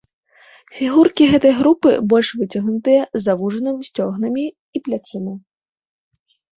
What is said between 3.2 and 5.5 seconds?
завужаным сцёгнамі і плячыма.